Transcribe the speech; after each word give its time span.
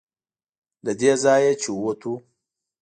له 0.85 0.91
دې 0.99 1.13
ځایه 1.23 1.53
چې 1.61 1.69
ووتو. 1.73 2.13